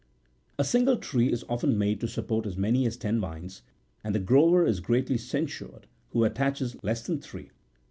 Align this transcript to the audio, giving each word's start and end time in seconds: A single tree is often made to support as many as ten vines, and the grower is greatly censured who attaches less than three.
A 0.57 0.63
single 0.63 0.97
tree 0.97 1.31
is 1.31 1.45
often 1.47 1.77
made 1.77 2.01
to 2.01 2.07
support 2.07 2.47
as 2.47 2.57
many 2.57 2.87
as 2.87 2.97
ten 2.97 3.19
vines, 3.19 3.61
and 4.03 4.15
the 4.15 4.19
grower 4.19 4.65
is 4.65 4.79
greatly 4.79 5.15
censured 5.19 5.85
who 6.09 6.23
attaches 6.23 6.75
less 6.83 7.05
than 7.05 7.19
three. 7.21 7.51